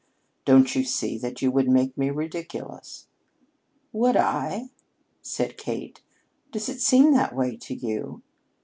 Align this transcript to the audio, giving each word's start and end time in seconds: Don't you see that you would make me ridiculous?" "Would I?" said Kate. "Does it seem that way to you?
Don't 0.45 0.73
you 0.73 0.83
see 0.83 1.19
that 1.19 1.43
you 1.43 1.51
would 1.51 1.69
make 1.69 1.95
me 1.95 2.09
ridiculous?" 2.09 3.05
"Would 3.93 4.17
I?" 4.17 4.69
said 5.21 5.59
Kate. 5.59 6.01
"Does 6.51 6.69
it 6.69 6.81
seem 6.81 7.13
that 7.13 7.35
way 7.35 7.55
to 7.57 7.75
you? 7.75 8.23